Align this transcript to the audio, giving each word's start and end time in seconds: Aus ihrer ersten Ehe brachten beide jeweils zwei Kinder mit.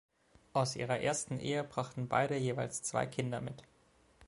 Aus 0.53 0.75
ihrer 0.75 0.99
ersten 1.01 1.39
Ehe 1.39 1.63
brachten 1.63 2.07
beide 2.07 2.35
jeweils 2.35 2.81
zwei 2.81 3.05
Kinder 3.05 3.39
mit. 3.39 3.61